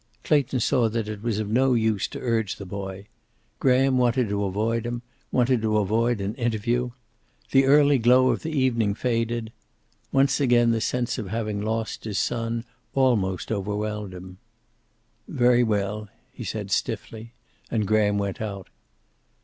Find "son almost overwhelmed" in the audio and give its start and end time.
12.17-14.15